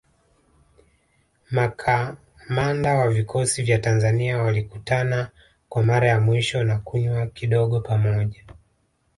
[1.51, 5.29] Makamanda wa vikosi vya Tanzania walikutana
[5.69, 8.45] kwa mara ya mwisho na kunywa kidogo pamoja